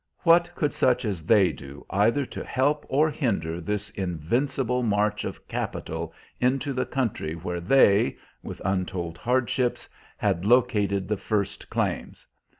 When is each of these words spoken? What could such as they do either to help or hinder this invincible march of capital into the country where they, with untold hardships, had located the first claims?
What 0.21 0.49
could 0.55 0.73
such 0.73 1.05
as 1.05 1.27
they 1.27 1.51
do 1.51 1.85
either 1.91 2.25
to 2.25 2.43
help 2.43 2.87
or 2.89 3.11
hinder 3.11 3.61
this 3.61 3.91
invincible 3.91 4.81
march 4.81 5.25
of 5.25 5.47
capital 5.47 6.11
into 6.39 6.73
the 6.73 6.87
country 6.87 7.35
where 7.35 7.61
they, 7.61 8.17
with 8.41 8.63
untold 8.65 9.19
hardships, 9.19 9.87
had 10.17 10.43
located 10.43 11.07
the 11.07 11.17
first 11.17 11.69
claims? 11.69 12.25